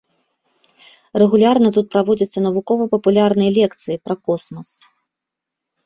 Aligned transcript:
Рэгулярна 1.23 1.69
тут 1.77 1.85
праводзяцца 1.93 2.39
навукова-папулярныя 2.47 3.51
лекцыі 3.61 3.97
пра 4.09 4.15
космас. 4.29 4.69